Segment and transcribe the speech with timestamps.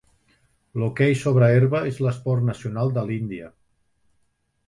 [0.83, 3.51] L'hoquei sobre herba és l'esport nacional de l'Índia.